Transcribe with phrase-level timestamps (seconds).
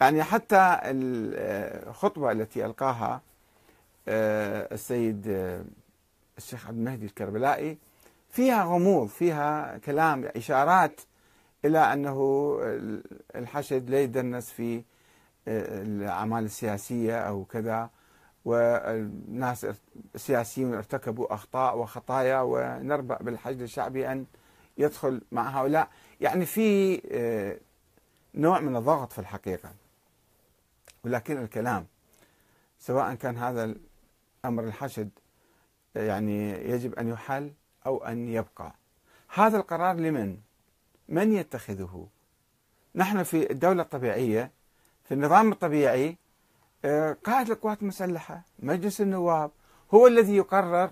[0.00, 3.20] يعني حتى الخطبة التي ألقاها
[4.08, 5.64] آه، السيد آه،
[6.38, 7.78] الشيخ عبد المهدي الكربلائي
[8.30, 11.00] فيها غموض فيها كلام إشارات
[11.64, 12.58] إلى أنه
[13.36, 14.76] الحشد لا يدنس في
[15.48, 17.90] آه، الأعمال السياسية أو كذا
[18.44, 19.66] والناس
[20.14, 24.26] السياسيون ارتكبوا أخطاء وخطايا ونربأ بالحشد الشعبي أن
[24.78, 25.88] يدخل مع هؤلاء.
[26.20, 27.00] يعني في
[28.34, 29.70] نوع من الضغط في الحقيقة.
[31.04, 31.86] ولكن الكلام
[32.78, 33.74] سواء كان هذا
[34.44, 35.10] أمر الحشد
[35.96, 37.52] يعني يجب أن يحل
[37.86, 38.74] أو أن يبقى
[39.34, 40.38] هذا القرار لمن؟
[41.08, 42.08] من يتخذه؟
[42.94, 44.50] نحن في الدولة الطبيعية
[45.04, 46.16] في النظام الطبيعي
[46.84, 49.50] آه، قائد القوات المسلحة مجلس النواب
[49.94, 50.90] هو الذي يقرر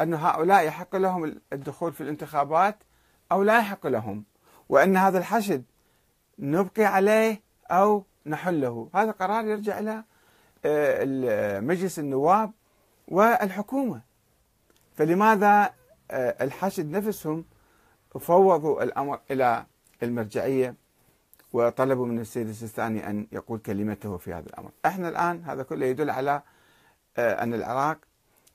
[0.00, 2.78] أن هؤلاء يحق لهم الدخول في الانتخابات
[3.32, 4.24] أو لا يحق لهم
[4.68, 5.64] وأن هذا الحشد
[6.38, 8.88] نبقي عليه أو نحله.
[8.94, 10.04] هذا قرار يرجع إلى
[10.64, 12.52] آه، مجلس النواب
[13.08, 14.00] والحكومة.
[14.94, 15.70] فلماذا
[16.10, 17.44] آه، الحشد نفسهم
[18.20, 19.66] فوضوا الأمر إلى
[20.02, 20.74] المرجعية
[21.52, 26.10] وطلبوا من السيد السيستاني أن يقول كلمته في هذا الأمر؟ إحنا الآن هذا كله يدل
[26.10, 26.42] على
[27.16, 27.98] آه، أن العراق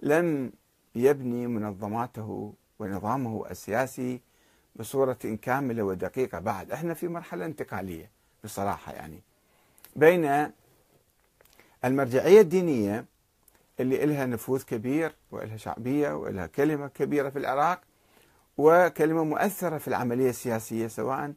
[0.00, 0.52] لم
[0.94, 4.20] يبني منظماته ونظامه السياسي
[4.76, 6.72] بصورة كاملة ودقيقة بعد.
[6.72, 8.10] إحنا في مرحلة انتقالية
[8.44, 9.22] بصراحة يعني.
[9.98, 10.52] بين
[11.84, 13.04] المرجعية الدينية
[13.80, 17.80] اللي لها نفوذ كبير ولها شعبية ولها كلمة كبيرة في العراق
[18.58, 21.32] وكلمة مؤثرة في العملية السياسية سواء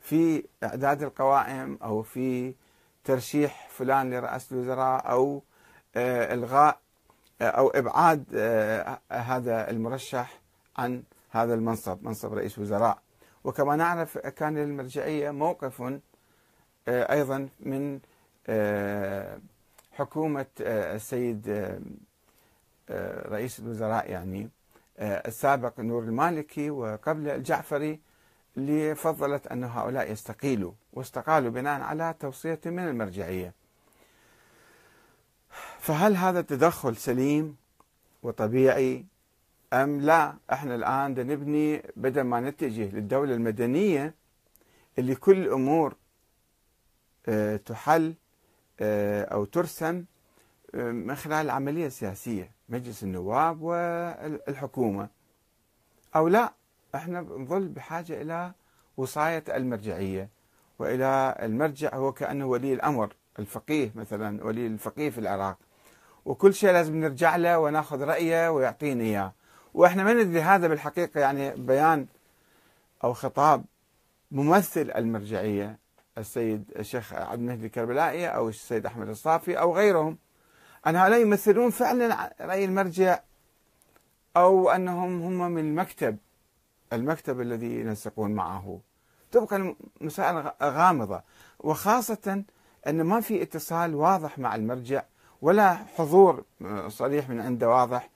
[0.00, 2.54] في إعداد القوائم أو في
[3.04, 5.42] ترشيح فلان لرئاسة الوزراء أو
[5.96, 6.80] آه، إلغاء
[7.40, 10.40] آه، أو إبعاد آه، هذا المرشح
[10.76, 12.98] عن هذا المنصب منصب رئيس وزراء.
[13.44, 15.82] وكما نعرف كان للمرجعية موقف
[16.88, 18.00] أيضا من
[19.94, 21.80] حكومة آه، السيد آه،
[22.90, 24.48] آه، رئيس الوزراء يعني
[24.98, 28.00] السابق نور المالكي وقبل الجعفري
[28.56, 33.52] اللي فضلت أن هؤلاء يستقيلوا واستقالوا بناء على توصية من المرجعية.
[35.78, 37.56] فهل هذا التدخل سليم
[38.22, 39.04] وطبيعي
[39.72, 44.14] أم لا؟ إحنا الآن نبني بدل ما نتجه للدولة المدنية
[44.98, 45.94] اللي كل الأمور
[47.56, 48.14] تحل
[48.80, 50.04] آه، أو ترسم
[50.74, 55.08] آه، من خلال العملية السياسية مجلس النواب والحكومة.
[56.16, 56.52] أو لا
[56.94, 58.52] إحنا نظل بحاجة إلى
[58.96, 60.28] وصاية المرجعية
[60.78, 65.58] وإلى المرجع هو كأنه ولي الأمر الفقيه مثلا ولي الفقيه في العراق.
[66.24, 69.32] وكل شيء لازم نرجع له وناخذ رأيه ويعطينا إياه.
[69.74, 72.06] وإحنا ما ندري هذا بالحقيقة يعني بيان
[73.04, 73.64] أو خطاب
[74.30, 75.83] ممثل المرجعية.
[76.18, 80.18] السيد الشيخ عبد المهدي الكربلائي أو السيد أحمد الصافي أو غيرهم
[80.86, 83.20] أن هؤلاء يمثلون فعلا رأي المرجع
[84.36, 86.16] أو أنهم هم من المكتب
[86.92, 88.80] المكتب الذي ينسقون معه.
[89.32, 91.22] تبقى المسائل غامضة.
[91.58, 92.42] وخاصة
[92.86, 95.02] أن ما في اتصال واضح مع المرجع
[95.42, 96.44] ولا حضور
[96.88, 98.10] صريح من عنده واضح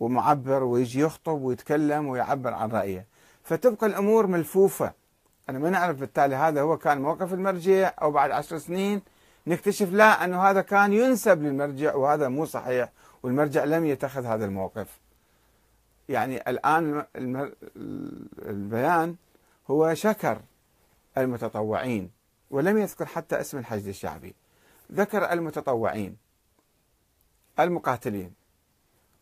[0.00, 3.06] ومعبر ويجي يخطب ويتكلم ويعبر عن رأيه.
[3.42, 4.92] فتبقى الأمور ملفوفة.
[5.48, 9.02] أنا ما نعرف بالتالي هذا هو كان موقف المرجع أو بعد عشر سنين
[9.46, 14.98] نكتشف لا أنه هذا كان ينسب للمرجع وهذا مو صحيح والمرجع لم يتخذ هذا الموقف.
[16.08, 17.04] يعني الآن
[18.46, 19.16] البيان
[19.70, 20.40] هو شكر
[21.18, 22.10] المتطوعين
[22.50, 24.34] ولم يذكر حتى اسم الحشد الشعبي.
[24.92, 26.16] ذكر المتطوعين
[27.60, 28.34] المقاتلين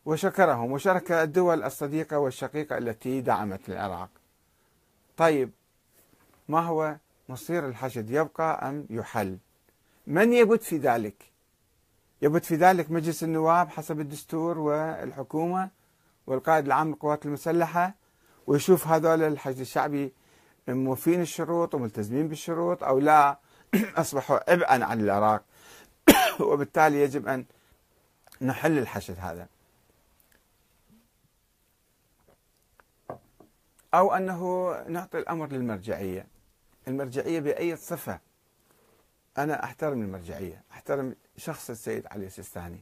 [0.05, 4.09] وشكرهم وشارك الدول الصديقة والشقيقة التي دعمت العراق
[5.17, 5.51] طيب
[6.47, 6.95] ما هو
[7.29, 9.37] مصير الحشد؟ يبقى أم يحل.
[10.07, 11.31] من يبت في ذلك؟
[12.21, 15.69] يبت في ذلك مجلس النواب حسب الدستور والحكومة
[16.27, 17.95] والقائد العام للقوات المسلحة
[18.47, 20.13] ويشوف هذول الحشد الشعبي
[20.67, 23.39] موفين الشروط وملتزمين بالشروط أو لا.
[23.97, 25.43] أصبحوا عبئا عن العراق
[26.39, 27.45] وبالتالي يجب أن
[28.41, 29.47] نحل الحشد هذا.
[33.93, 36.32] أو أنه نعطي الأمر للمرجعية.
[36.87, 38.19] المرجعية بأي صفة.
[39.37, 42.79] أنا أحترم المرجعية أحترم شخص السيد علي السيستاني.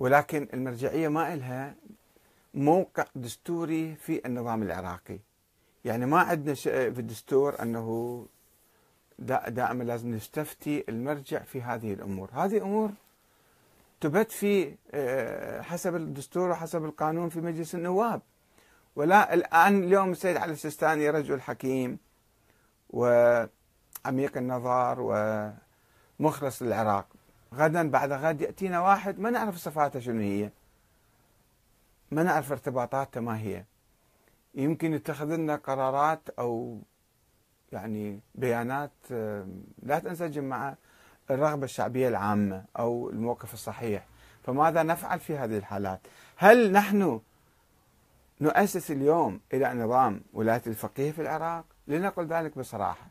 [0.00, 1.74] ولكن المرجعية ما إلها
[2.54, 5.18] موقع دستوري في النظام العراقي.
[5.84, 8.26] يعني ما عندنا في الدستور أنه
[9.48, 12.30] دائما لازم نستفتي المرجع في هذه الأمور.
[12.32, 12.90] هذه أمور
[14.00, 18.22] تبت في آه، حسب الدستور وحسب القانون في مجلس النواب.
[18.96, 21.98] ولا الآن اليوم السيد علي السيستاني رجل حكيم
[22.94, 24.96] وعميق النظر
[26.20, 27.06] مخلص للعراق
[27.54, 30.50] غدا بعد غد يأتينا واحد ما نعرف صفاته شنو هي.
[32.10, 33.64] ما نعرف ارتباطاته ما هي.
[34.54, 36.80] يمكن يتخذ لنا قرارات أو
[37.72, 38.90] يعني بيانات
[39.82, 40.74] لا تنسجم مع
[41.30, 44.06] الرغبة الشعبية العامة أو الموقف الصحيح.
[44.42, 46.00] فماذا نفعل في هذه الحالات؟
[46.36, 47.20] هل نحن
[48.40, 53.06] نؤسس اليوم إلى نظام ولاية الفقيه في العراق؟ لنقل ذلك بصراحة.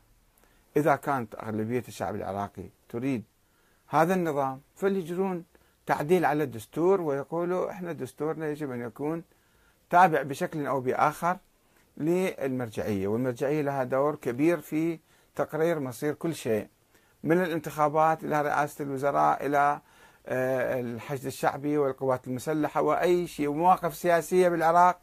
[0.77, 3.23] إذا كانت أغلبية الشعب العراقي تريد
[3.87, 5.45] هذا النظام فليجرون
[5.85, 9.23] تعديل على الدستور ويقولوا إحنا دستورنا يجب أن يكون
[9.89, 11.37] تابع بشكل أو بآخر
[11.97, 14.99] للمرجعية والمرجعية لها دور كبير في
[15.35, 16.67] تقرير مصير كل شيء
[17.23, 19.81] من الانتخابات إلى رئاسة الوزراء إلى
[20.27, 24.99] آه، الحشد الشعبي والقوات المسلحة وأي شيء ومواقف سياسية بالعراق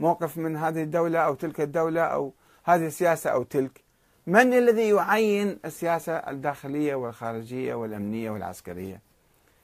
[0.00, 2.32] موقف من هذه الدولة أو تلك الدولة أو
[2.64, 3.80] هذه السياسة أو تلك.
[4.26, 9.00] من الذي يعين السياسة الداخلية والخارجية والأمنية والعسكرية؟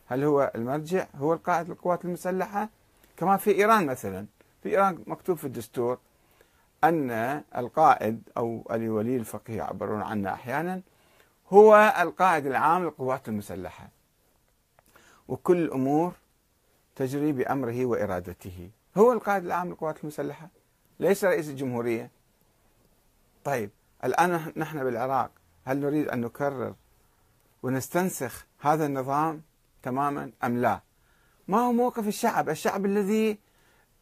[0.06, 2.68] هل هو المرجع؟ هو القائد للقوات المسلحة؟
[3.16, 4.26] كما في إيران مثلا.
[4.62, 5.98] في إيران مكتوب في الدستور
[6.84, 7.10] أن
[7.56, 10.80] القائد أو الولي الفقيه يعبرون عنه أحيانا
[11.52, 13.88] هو القائد العام للقوات المسلحة.
[15.28, 16.12] وكل الأمور
[16.96, 18.70] تجري بأمره وإرادته.
[18.96, 20.48] هو القائد العام للقوات المسلحة؟
[21.00, 22.10] ليس رئيس الجمهورية.
[23.46, 23.70] طيب
[24.04, 25.30] الآن نحن بالعراق
[25.64, 26.74] هل نريد أن نكرر
[27.62, 29.42] ونستنسخ هذا النظام
[29.82, 30.80] تماما أم لا؟
[31.48, 33.38] ما هو موقف الشعب؟ الشعب الذي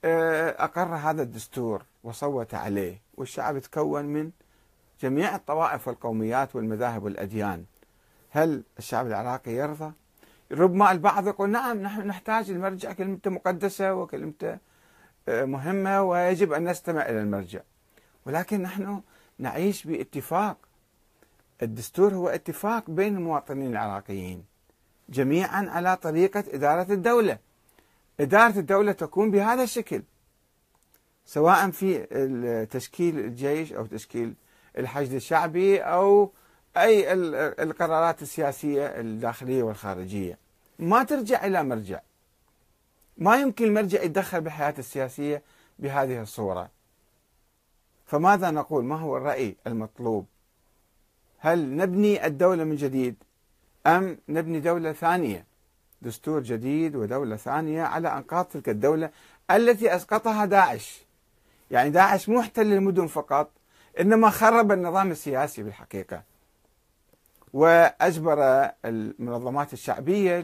[0.04, 4.30] آه، أقر هذا الدستور وصوت عليه والشعب تكون من
[5.00, 7.64] جميع الطوائف والقوميات والمذاهب والأديان.
[8.30, 9.92] هل الشعب العراقي يرضى؟
[10.52, 14.58] ربما البعض يقول نعم نحن نحتاج المرجع كلمته مقدسة وكلمته
[15.28, 17.60] آه، مهمة ويجب أن نستمع إلى المرجع.
[18.26, 19.02] ولكن نحن
[19.38, 20.56] نعيش باتفاق.
[21.62, 24.44] الدستور هو اتفاق بين المواطنين العراقيين
[25.08, 27.38] جميعا على طريقة إدارة الدولة.
[28.20, 30.02] إدارة الدولة تكون بهذا الشكل
[31.26, 34.34] سواء في تشكيل الجيش أو تشكيل
[34.78, 36.30] الحشد الشعبي أو
[36.76, 37.12] أي
[37.62, 40.38] القرارات السياسية الداخلية والخارجية.
[40.78, 42.00] ما ترجع إلى مرجع.
[43.18, 45.42] ما يمكن المرجع يتدخل بالحياة السياسية
[45.78, 46.70] بهذه الصورة.
[48.06, 50.26] فماذا نقول؟ ما هو الرأي المطلوب؟
[51.38, 53.16] هل نبني الدولة من جديد
[53.86, 55.44] أم نبني دولة ثانية؟
[56.02, 59.10] دستور جديد ودولة ثانية على أنقاض تلك الدولة
[59.50, 61.04] التي أسقطها داعش.
[61.70, 63.50] يعني داعش مو احتل المدن فقط
[64.00, 66.22] إنما خرب النظام السياسي بالحقيقة.
[67.52, 70.40] وأجبر المنظمات الشعبية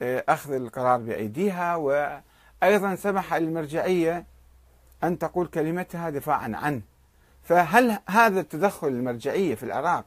[0.00, 4.26] لأخذ القرار بأيديها وأيضا سمح للمرجعية
[5.04, 6.80] أن تقول كلمتها دفاعا عنه.
[7.42, 10.04] فهل هذا التدخل المرجعية في العراق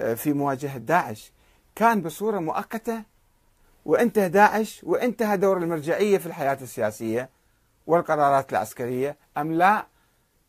[0.00, 1.32] آه، في مواجهة داعش
[1.74, 3.02] كان بصورة مؤقتة؟
[3.84, 7.28] وانتهى داعش وانتهى دور المرجعية في الحياة السياسية
[7.86, 9.86] والقرارات العسكرية أم لا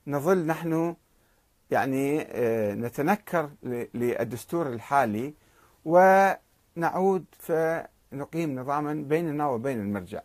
[0.07, 0.95] نظل نحن
[1.71, 3.49] يعني آه، نتنكر
[3.93, 5.33] للدستور الحالي
[5.85, 10.21] ونعود فنقيم نظاما بيننا وبين المرجع؟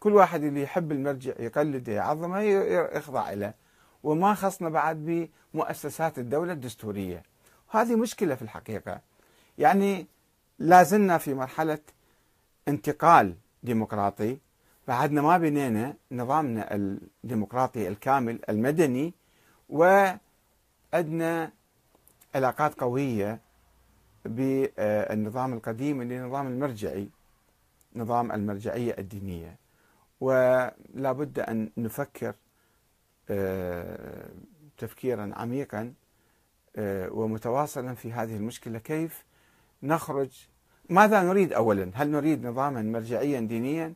[0.00, 3.54] كل واحد اللي يحب المرجع يقلده يعظمه يخضع له
[4.02, 7.22] وما خصنا بعد بمؤسسات الدولة الدستورية.
[7.70, 9.00] هذه مشكلة في الحقيقة.
[9.58, 10.06] يعني
[10.58, 11.78] لازلنا في مرحلة
[12.68, 14.38] انتقال ديمقراطي.
[14.88, 19.14] بعدنا ما بنينا نظامنا الديمقراطي الكامل المدني.
[19.68, 21.52] وعندنا
[22.34, 23.40] علاقات قوية
[24.24, 27.08] بالنظام القديم اللي نظام المرجعي
[27.96, 29.56] نظام المرجعية الدينية.
[30.20, 32.34] ولا بد أن نفكر
[33.30, 34.28] آه،
[34.78, 35.94] تفكيرا عميقا
[36.76, 38.78] آه، ومتواصلا في هذه المشكلة.
[38.78, 39.24] كيف
[39.82, 40.48] نخرج؟
[40.88, 43.94] ماذا نريد أولا؟ هل نريد نظاما مرجعيا دينيا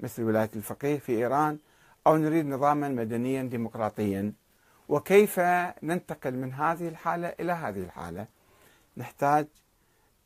[0.00, 1.58] مثل ولاية الفقيه في إيران
[2.06, 4.32] أو نريد نظاما مدنيا ديمقراطيا؟
[4.88, 5.40] وكيف
[5.82, 8.26] ننتقل من هذه الحالة إلى هذه الحالة؟
[8.96, 9.46] نحتاج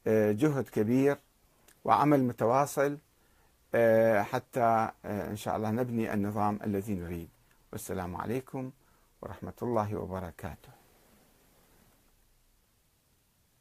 [0.07, 1.17] آه، جهد كبير
[1.85, 2.99] وعمل متواصل
[4.23, 7.29] حتى آه، إن شاء الله نبني النظام الذي نريد.
[7.73, 8.71] والسلام عليكم
[9.23, 10.78] ورحمة الله وبركاته.